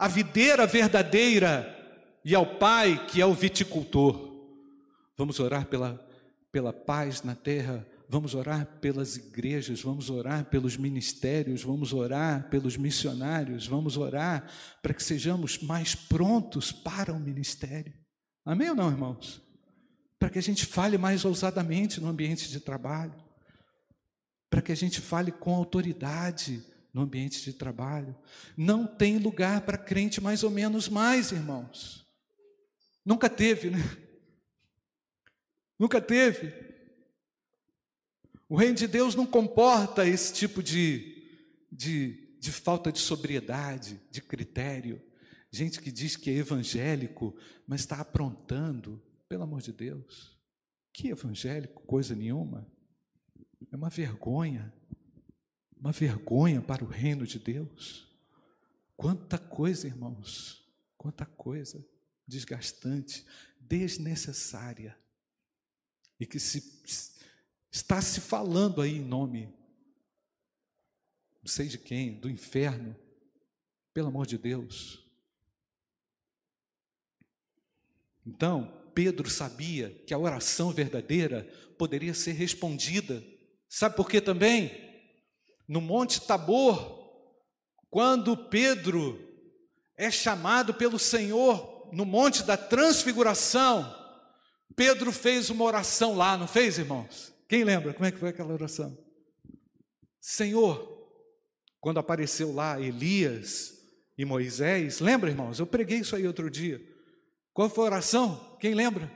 [0.00, 1.76] A videira verdadeira
[2.24, 4.30] e ao Pai que é o viticultor.
[5.14, 6.02] Vamos orar pela,
[6.50, 12.78] pela paz na terra, vamos orar pelas igrejas, vamos orar pelos ministérios, vamos orar pelos
[12.78, 17.92] missionários, vamos orar para que sejamos mais prontos para o ministério.
[18.42, 19.42] Amém ou não, irmãos?
[20.18, 23.14] Para que a gente fale mais ousadamente no ambiente de trabalho,
[24.48, 28.16] para que a gente fale com autoridade, no ambiente de trabalho.
[28.56, 32.06] Não tem lugar para crente mais ou menos mais, irmãos.
[33.04, 33.78] Nunca teve, né?
[35.78, 36.52] Nunca teve.
[38.48, 41.24] O reino de Deus não comporta esse tipo de,
[41.70, 45.00] de, de falta de sobriedade, de critério.
[45.50, 50.36] Gente que diz que é evangélico, mas está aprontando, pelo amor de Deus.
[50.92, 52.66] Que evangélico, coisa nenhuma.
[53.70, 54.72] É uma vergonha
[55.80, 58.06] uma vergonha para o reino de Deus.
[58.96, 60.62] Quanta coisa, irmãos,
[60.96, 61.84] quanta coisa
[62.26, 63.26] desgastante,
[63.58, 64.96] desnecessária,
[66.18, 66.80] e que se,
[67.72, 69.52] está se falando aí em nome,
[71.42, 72.94] não sei de quem, do inferno,
[73.92, 75.02] pelo amor de Deus.
[78.24, 81.44] Então, Pedro sabia que a oração verdadeira
[81.78, 83.24] poderia ser respondida.
[83.68, 84.89] Sabe por quê também?
[85.70, 86.98] No Monte Tabor,
[87.88, 89.16] quando Pedro
[89.96, 93.88] é chamado pelo Senhor no Monte da Transfiguração,
[94.74, 97.32] Pedro fez uma oração lá, não fez, irmãos?
[97.48, 98.98] Quem lembra como é que foi aquela oração?
[100.20, 101.08] Senhor,
[101.78, 103.72] quando apareceu lá Elias
[104.18, 105.60] e Moisés, lembra, irmãos?
[105.60, 106.82] Eu preguei isso aí outro dia.
[107.54, 108.56] Qual foi a oração?
[108.58, 109.08] Quem lembra?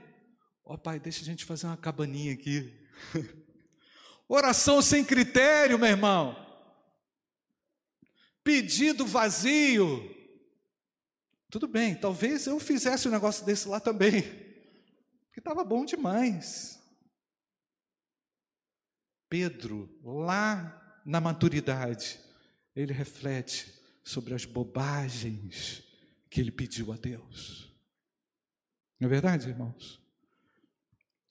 [0.64, 2.72] Ó oh, pai, deixa a gente fazer uma cabaninha aqui.
[4.28, 6.43] oração sem critério, meu irmão
[8.44, 10.14] pedido vazio.
[11.50, 14.22] Tudo bem, talvez eu fizesse um negócio desse lá também,
[15.32, 16.78] que estava bom demais.
[19.28, 22.20] Pedro, lá na maturidade,
[22.76, 23.72] ele reflete
[24.04, 25.82] sobre as bobagens
[26.28, 27.72] que ele pediu a Deus.
[29.00, 30.00] Não é verdade, irmãos?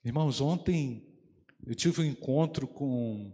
[0.03, 1.05] Irmãos, ontem
[1.65, 3.31] eu tive um encontro com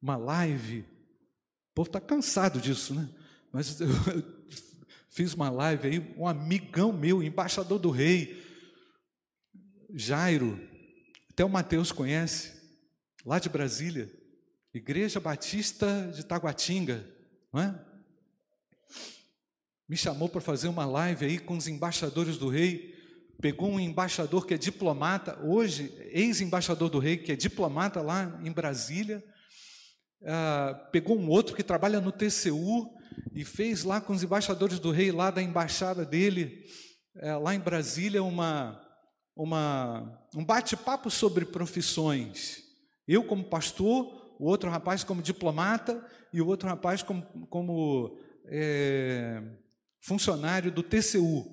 [0.00, 0.80] uma live.
[0.80, 3.08] O povo está cansado disso, né?
[3.52, 3.88] Mas eu
[5.10, 8.42] fiz uma live aí, um amigão meu, embaixador do rei,
[9.94, 10.58] Jairo,
[11.30, 12.52] até o Mateus conhece,
[13.24, 14.10] lá de Brasília,
[14.72, 17.06] Igreja Batista de Taguatinga,
[17.52, 17.92] não é?
[19.86, 22.94] Me chamou para fazer uma live aí com os embaixadores do rei.
[23.42, 28.50] Pegou um embaixador que é diplomata, hoje, ex-embaixador do rei, que é diplomata lá em
[28.50, 29.22] Brasília.
[30.24, 32.96] Ah, pegou um outro que trabalha no TCU,
[33.34, 36.64] e fez lá com os embaixadores do rei, lá da embaixada dele,
[37.16, 38.80] é, lá em Brasília, uma,
[39.36, 42.62] uma, um bate-papo sobre profissões.
[43.06, 49.42] Eu, como pastor, o outro rapaz, como diplomata, e o outro rapaz, como, como é,
[50.00, 51.46] funcionário do TCU,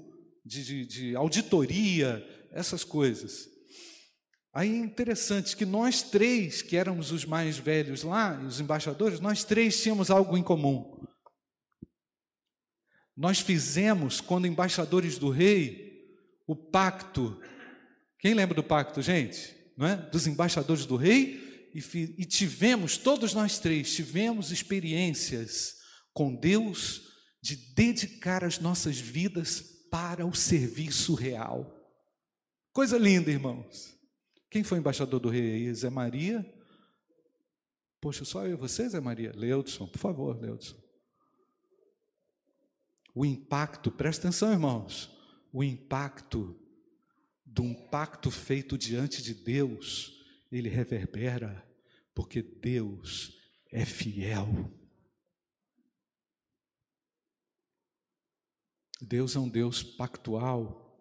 [0.45, 3.47] de, de, de auditoria, essas coisas.
[4.53, 9.43] Aí é interessante que nós três, que éramos os mais velhos lá, os embaixadores, nós
[9.43, 10.99] três tínhamos algo em comum
[13.19, 16.15] nós fizemos, quando embaixadores do rei,
[16.47, 17.37] o pacto.
[18.17, 19.53] Quem lembra do pacto, gente?
[19.75, 19.97] Não é?
[19.97, 21.69] Dos embaixadores do rei?
[21.75, 21.79] E,
[22.17, 25.75] e tivemos, todos nós três, tivemos experiências
[26.13, 27.09] com Deus
[27.41, 29.59] de dedicar as nossas vidas
[29.91, 31.75] para o serviço real.
[32.71, 33.93] Coisa linda, irmãos.
[34.49, 35.73] Quem foi embaixador do rei aí?
[35.73, 36.45] Zé Maria?
[37.99, 39.33] Poxa, só eu e você, Zé Maria?
[39.35, 40.88] Leudson, por favor, Leudson.
[43.19, 45.13] O impacto, presta atenção, irmãos,
[45.51, 46.57] o impacto
[47.45, 51.69] de um pacto feito diante de Deus, ele reverbera,
[52.15, 53.37] porque Deus
[53.73, 54.71] é fiel.
[59.01, 60.97] Deus é um Deus pactual.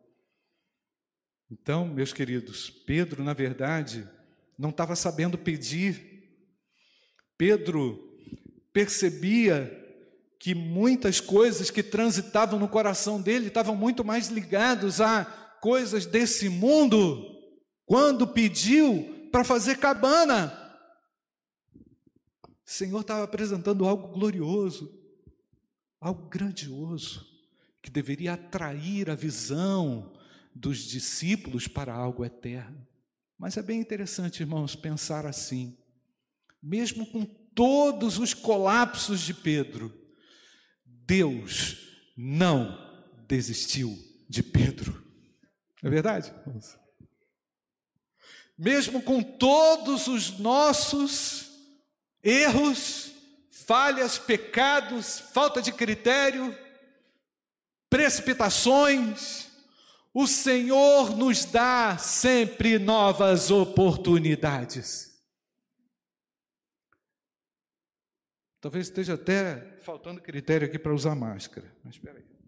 [1.48, 4.10] Então, meus queridos, Pedro, na verdade,
[4.58, 6.28] não estava sabendo pedir.
[7.36, 7.96] Pedro
[8.72, 9.77] percebia
[10.38, 15.24] que muitas coisas que transitavam no coração dele estavam muito mais ligados a
[15.60, 17.24] coisas desse mundo,
[17.84, 20.52] quando pediu para fazer cabana.
[22.44, 24.94] O Senhor estava apresentando algo glorioso,
[26.00, 27.26] algo grandioso,
[27.82, 30.12] que deveria atrair a visão
[30.54, 32.86] dos discípulos para algo eterno.
[33.36, 35.76] Mas é bem interessante, irmãos, pensar assim.
[36.62, 39.92] Mesmo com todos os colapsos de Pedro,
[41.08, 41.78] Deus
[42.14, 42.78] não
[43.26, 43.98] desistiu
[44.28, 44.92] de Pedro.
[45.82, 46.30] Não é verdade?
[48.58, 51.48] Mesmo com todos os nossos
[52.22, 53.10] erros,
[53.50, 56.54] falhas, pecados, falta de critério,
[57.88, 59.46] precipitações,
[60.12, 65.17] o Senhor nos dá sempre novas oportunidades.
[68.60, 72.38] Talvez esteja até faltando critério aqui para usar máscara, mas espera aí.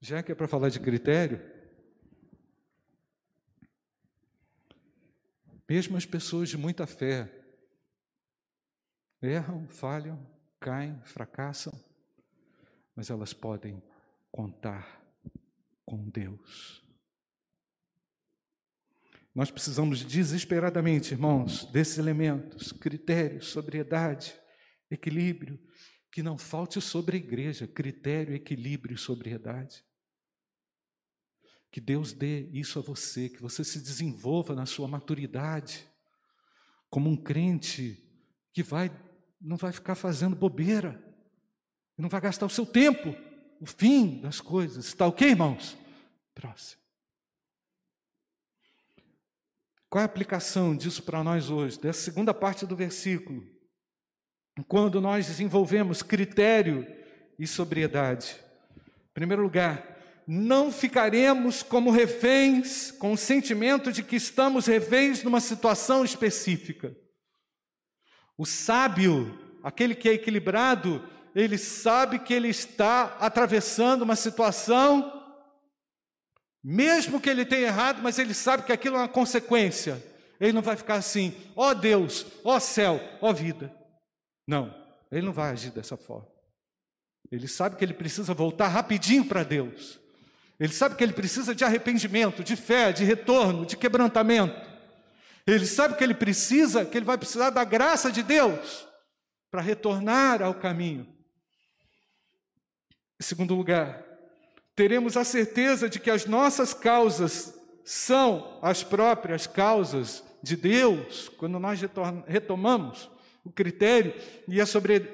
[0.00, 1.40] Já que é para falar de critério,
[5.68, 7.30] mesmo as pessoas de muita fé
[9.20, 10.24] erram, falham,
[10.60, 11.72] caem, fracassam,
[12.94, 13.82] mas elas podem
[14.30, 15.02] contar
[15.84, 16.87] com Deus.
[19.38, 24.34] Nós precisamos desesperadamente, irmãos, desses elementos, critérios, sobriedade,
[24.90, 25.60] equilíbrio,
[26.10, 29.84] que não falte sobre a igreja critério, equilíbrio e sobriedade.
[31.70, 35.88] Que Deus dê isso a você, que você se desenvolva na sua maturidade,
[36.90, 38.04] como um crente
[38.52, 38.90] que vai
[39.40, 41.00] não vai ficar fazendo bobeira,
[41.96, 43.14] não vai gastar o seu tempo,
[43.60, 44.86] o fim das coisas.
[44.86, 45.78] Está ok, irmãos?
[46.34, 46.87] Próximo.
[49.90, 53.42] Qual é a aplicação disso para nós hoje, dessa segunda parte do versículo?
[54.66, 56.86] Quando nós desenvolvemos critério
[57.38, 58.36] e sobriedade.
[58.76, 65.40] Em primeiro lugar, não ficaremos como reféns, com o sentimento de que estamos reféns numa
[65.40, 66.94] situação específica.
[68.36, 71.02] O sábio, aquele que é equilibrado,
[71.34, 75.17] ele sabe que ele está atravessando uma situação,
[76.62, 80.02] mesmo que ele tenha errado, mas ele sabe que aquilo é uma consequência.
[80.40, 83.74] Ele não vai ficar assim, ó oh Deus, ó oh céu, ó oh vida.
[84.46, 84.74] Não,
[85.10, 86.28] ele não vai agir dessa forma.
[87.30, 90.00] Ele sabe que ele precisa voltar rapidinho para Deus.
[90.58, 94.68] Ele sabe que ele precisa de arrependimento, de fé, de retorno, de quebrantamento.
[95.46, 98.86] Ele sabe que ele precisa, que ele vai precisar da graça de Deus
[99.50, 101.06] para retornar ao caminho.
[103.20, 104.04] Em segundo lugar,
[104.78, 107.52] teremos a certeza de que as nossas causas
[107.84, 111.80] são as próprias causas de Deus, quando nós
[112.28, 113.10] retomamos
[113.44, 114.14] o critério
[114.46, 114.66] e a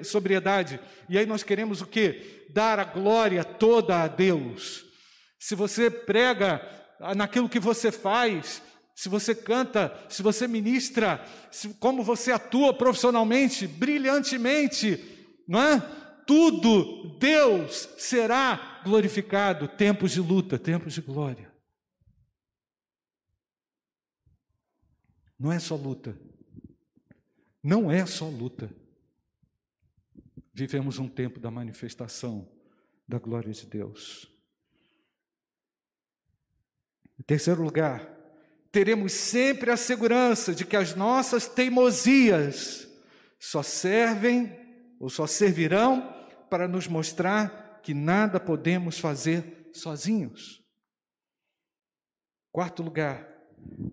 [0.03, 0.79] sobriedade.
[1.09, 2.45] E aí nós queremos o que?
[2.51, 4.85] Dar a glória toda a Deus.
[5.39, 6.61] Se você prega
[7.15, 8.61] naquilo que você faz,
[8.95, 15.03] se você canta, se você ministra, se, como você atua profissionalmente, brilhantemente,
[15.47, 15.79] não é?
[16.27, 19.67] Tudo, Deus será glorificado.
[19.67, 21.51] Tempos de luta, tempos de glória.
[25.37, 26.17] Não é só luta.
[27.61, 28.69] Não é só luta.
[30.53, 32.49] Vivemos um tempo da manifestação
[33.07, 34.31] da glória de Deus.
[37.19, 38.07] Em terceiro lugar,
[38.71, 42.87] teremos sempre a segurança de que as nossas teimosias
[43.39, 44.51] só servem
[44.99, 46.13] ou só servirão
[46.49, 50.59] para nos mostrar que nada podemos fazer sozinhos.
[52.51, 53.29] Quarto lugar,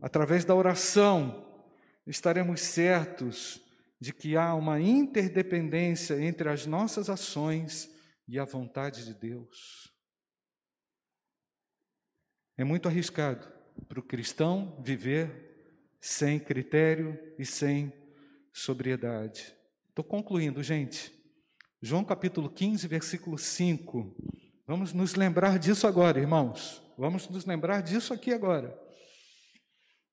[0.01, 1.63] através da oração,
[2.07, 3.61] estaremos certos
[4.01, 7.95] de que há uma interdependência entre as nossas ações
[8.27, 9.93] e a vontade de Deus.
[12.57, 13.47] É muito arriscado
[13.91, 17.93] para o cristão viver sem critério e sem
[18.55, 19.55] sobriedade.
[19.91, 21.22] Estou concluindo, gente.
[21.85, 24.15] João capítulo 15, versículo 5.
[24.69, 26.81] Vamos nos lembrar disso agora, irmãos.
[26.97, 28.79] Vamos nos lembrar disso aqui agora.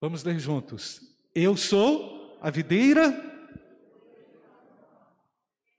[0.02, 1.00] Vamos ler juntos.
[1.36, 3.28] Eu sou a videira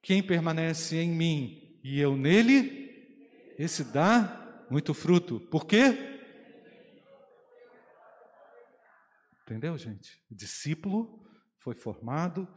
[0.00, 5.40] Quem permanece em mim e eu nele, esse dá muito fruto.
[5.40, 6.20] Por quê?
[9.42, 10.22] Entendeu, gente?
[10.30, 11.28] O discípulo
[11.58, 12.48] foi formado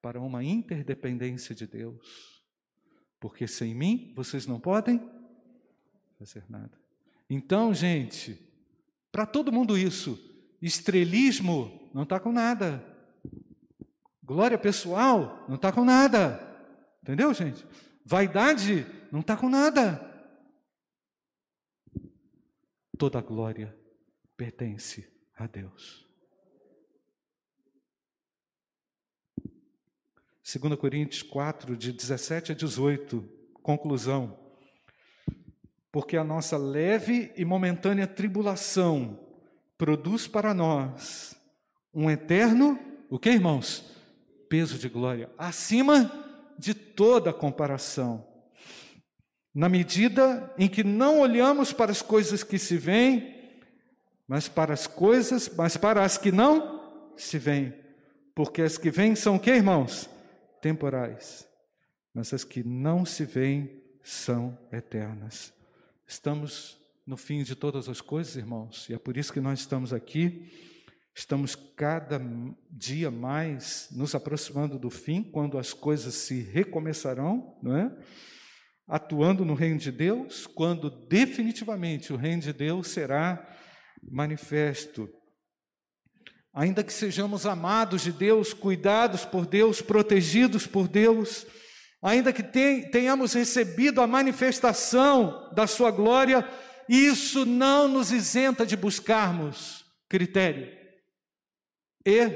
[0.00, 2.35] para uma interdependência de Deus.
[3.20, 5.00] Porque sem mim vocês não podem
[6.18, 6.78] fazer nada.
[7.28, 8.38] Então, gente,
[9.10, 10.18] para todo mundo isso,
[10.60, 12.84] estrelismo não está com nada.
[14.22, 16.40] Glória pessoal não está com nada.
[17.02, 17.64] Entendeu, gente?
[18.04, 20.02] Vaidade não está com nada.
[22.98, 23.76] Toda glória
[24.36, 25.06] pertence
[25.36, 26.05] a Deus.
[30.46, 33.28] 2 Coríntios 4, de 17 a 18,
[33.64, 34.38] conclusão.
[35.90, 39.18] Porque a nossa leve e momentânea tribulação
[39.76, 41.34] produz para nós
[41.92, 42.78] um eterno,
[43.10, 43.90] o que, irmãos?
[44.48, 46.12] Peso de glória, acima
[46.56, 48.24] de toda comparação.
[49.52, 53.34] Na medida em que não olhamos para as coisas que se veem,
[54.28, 57.74] mas para as coisas, mas para as que não se veem.
[58.32, 60.14] Porque as que vêm são o que, irmãos?
[60.66, 61.48] Temporais,
[62.12, 65.52] mas as que não se veem são eternas.
[66.08, 69.92] Estamos no fim de todas as coisas, irmãos, e é por isso que nós estamos
[69.92, 70.50] aqui.
[71.14, 72.20] Estamos cada
[72.68, 77.96] dia mais nos aproximando do fim, quando as coisas se recomeçarão, não é?
[78.88, 83.48] Atuando no reino de Deus, quando definitivamente o reino de Deus será
[84.02, 85.08] manifesto
[86.56, 91.46] ainda que sejamos amados de Deus, cuidados por Deus, protegidos por Deus,
[92.00, 96.48] ainda que tenhamos recebido a manifestação da Sua glória,
[96.88, 100.74] isso não nos isenta de buscarmos critério
[102.06, 102.30] e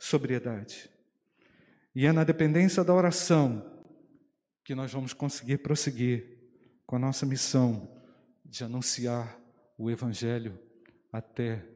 [0.00, 0.90] sobriedade.
[1.94, 3.84] E é na dependência da oração
[4.64, 6.40] que nós vamos conseguir prosseguir
[6.84, 7.88] com a nossa missão
[8.44, 9.38] de anunciar
[9.78, 10.58] o Evangelho
[11.12, 11.75] até